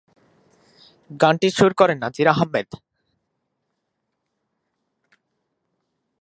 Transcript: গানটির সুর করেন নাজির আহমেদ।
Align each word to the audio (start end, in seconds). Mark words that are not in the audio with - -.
গানটির 1.09 1.53
সুর 1.57 1.71
করেন 1.73 1.97
নাজির 2.03 2.27
আহমেদ। 2.27 2.67